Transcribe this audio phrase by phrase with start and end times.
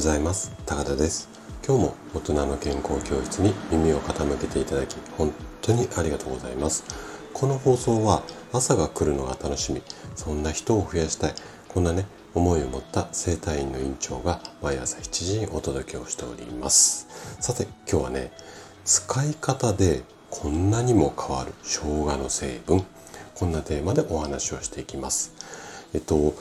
[0.00, 0.50] ございます。
[0.64, 1.28] 高田です。
[1.62, 5.30] 今日も大人の健康教室に耳を傾けていただき本
[5.60, 6.84] 当にありがとうございます。
[7.34, 9.82] この放送は朝が来るのが楽しみ。
[10.16, 11.34] そんな人を増やしたい。
[11.68, 17.36] こんなね思いを持った整体院の院長が毎朝7時にお届けをしております。
[17.38, 18.32] さて今日はね
[18.86, 21.52] 使い方でこんなにも変わる。
[21.62, 22.86] 生姜の成分。
[23.34, 25.34] こんなテーマでお話をしていきます。
[25.92, 26.32] えっと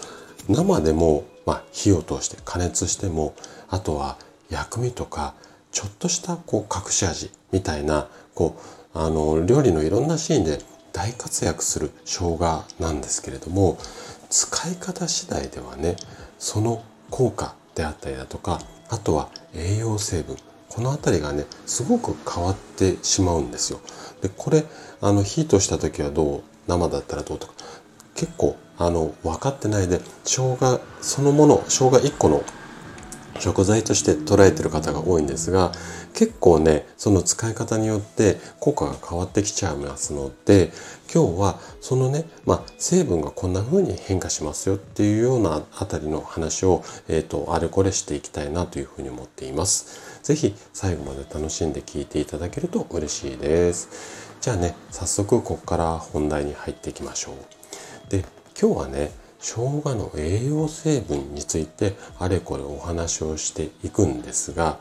[0.47, 3.34] 生でも、まあ、火を通して加熱しても
[3.70, 4.17] あとは
[4.49, 5.34] 薬味とか
[5.71, 8.55] ちょっとしたこう隠し味みたいなこ
[8.95, 10.59] うあの料理のいろんなシーンで
[10.94, 13.77] 大活躍する生姜なんですけれども
[14.30, 15.95] 使い方次第ではね
[16.38, 23.80] その効果であったりだとかあとは栄養成分この辺りがねすごく変わってしまうんですよ。
[24.21, 24.66] でこれ
[25.02, 27.53] あの火とした時はどう生だったらどうとか
[28.16, 32.44] 結構あの分かってないで生姜そのもの生姜1個の
[33.39, 35.72] 食材として捉えてる方が多いんですが
[36.13, 40.72] 結構ねその使い方によって効果が変わってきちゃいますので
[41.13, 50.22] 今日はそのね、まあ、成分がこんな風に変化しますよっていうようなあたりの話を、えーと、あれこれしていきたいなというふうに思っています。
[50.23, 54.30] 是非最後まで楽しんで聞いていただけると嬉しいです。
[54.41, 58.11] じゃあね早速ここから本題に入っていきましょう。
[58.11, 58.25] で
[58.61, 64.77] 今日はね生姜の栄養成分についてあれこれお話をしていくんですが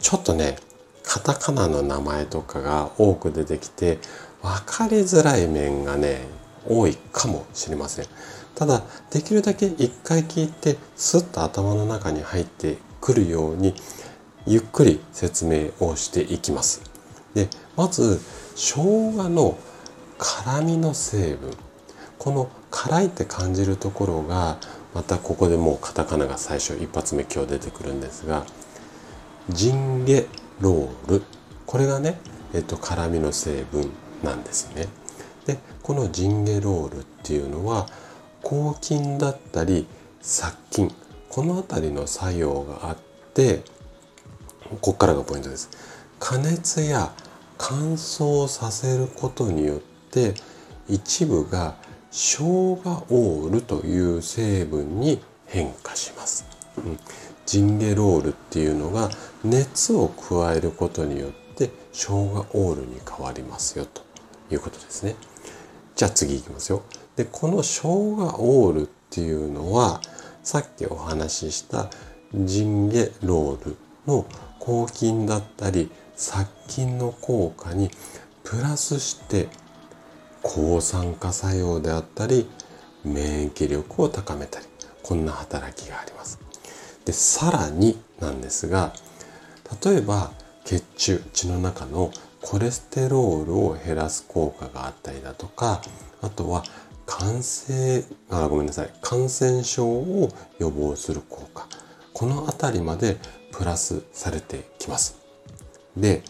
[0.00, 0.56] ちょっとね
[1.04, 3.98] カタカナの名前とかが多く出てきて
[4.40, 6.22] 分かりづらい面がね
[6.66, 8.06] 多いかもしれません。
[8.54, 13.74] ただできるだけ一回聞いてスッと頭の中に入ってくるように
[14.46, 16.82] ゆっくり説明をしていきます。
[17.34, 18.18] でまず
[18.54, 19.58] 生姜の
[20.16, 21.50] 辛みの成分。
[22.18, 24.58] この辛いって感じるところが
[24.94, 28.44] またここでもうカタカナが最初一発目今日出てくるんですが
[29.48, 30.26] ジンゲ
[30.60, 31.22] ロール
[31.66, 32.20] これがね、
[32.54, 33.90] えっと、辛みの成分
[34.22, 34.88] なんですね。
[35.46, 37.86] でこのジンゲロールっていうのは
[38.42, 39.86] 抗菌だったり
[40.20, 40.92] 殺菌
[41.28, 42.96] この辺りの作用があっ
[43.34, 43.62] て
[44.68, 45.70] ここからがポイントです。
[46.18, 47.12] 加熱や
[47.56, 49.78] 乾燥させることによっ
[50.10, 50.34] て
[50.88, 51.76] 一部が
[52.10, 56.46] 生姜オールという成分に変化します。
[56.78, 56.98] うん、
[57.46, 59.10] ジンゲロールっていうのが
[59.44, 64.02] 熱を加えることによって生姜オールに変わりますよと
[64.50, 65.14] いうことですね。
[65.94, 66.82] じゃあ次いきますよ。
[67.16, 67.88] でこの生姜
[68.38, 70.00] オールっていうのは
[70.42, 71.90] さっきお話しした
[72.34, 74.26] ジンゲロールの
[74.58, 77.90] 抗菌だったり殺菌の効果に
[78.44, 79.48] プラスして
[80.42, 82.48] 抗酸化作用であったり
[83.04, 84.66] 免疫力を高めたり
[85.02, 86.38] こんな働きがあります。
[87.04, 88.92] でさらになんですが
[89.84, 90.30] 例えば
[90.64, 92.10] 血中血の中の
[92.42, 95.82] コレステロールを減らす効果があったりだとか
[96.22, 96.62] あとは
[97.06, 101.66] 感染あごめんなさい感染症を予防する効果
[102.12, 103.16] この辺りまで
[103.52, 105.18] プラスされてきます。
[105.96, 106.22] で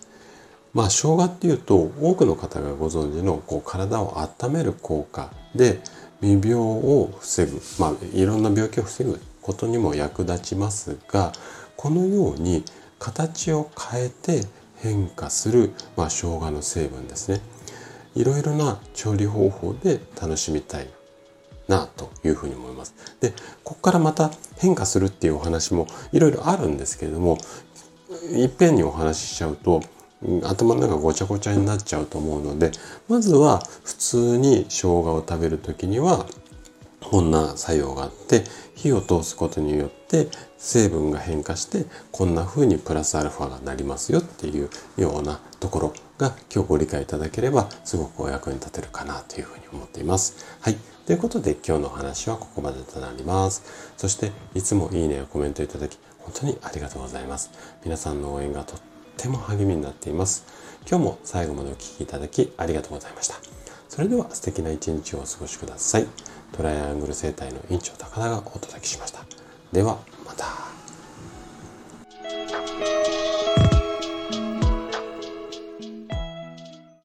[0.72, 5.80] まあ生姜っていうと多くの方がご存知のこう体を温める効果で
[6.20, 11.32] 未病を防ぐ、まあ、いろんな病気を防ぐことにも役立ちますが
[11.76, 12.64] このように
[12.98, 17.40] 形を変えて変化する、まあ、生姜の成分ですね
[18.14, 20.88] いろいろな調理方法で楽しみたい
[21.68, 22.94] なというふうに思います。
[23.20, 23.30] で
[23.62, 27.38] ここからまた変化するっていうお話もいろいろあるんですけれども
[28.32, 29.80] いっぺんにお話ししちゃうと
[30.44, 32.72] 頭の中ごちゃごちゃになっちゃうと思うので
[33.08, 36.26] まずは普通に生姜を食べる時には
[37.00, 38.44] こんな作用があって
[38.74, 40.28] 火を通すことによって
[40.58, 50.58] 成分が変化してこんな風にプラスアルファがなりますよっていうようなところが今日ご理解いただければすごくお役に立てるかなというふうに思っています。
[50.60, 50.76] はい。
[51.06, 53.92] ということで今日のお話はここまでとなります。
[53.96, 57.50] そしていつもいいねやコメントいただき本当にありがとうございます。
[57.84, 58.76] 皆さんの応援がと
[59.20, 60.46] っても励みになっています。
[60.88, 63.36] 今日も最後までお聴きいただきありがとうございました。
[63.90, 66.06] それでは素敵な一日をお過ごしください。
[66.52, 69.20] トライアングル生態の院長高田がお届けしました。
[69.72, 69.98] では。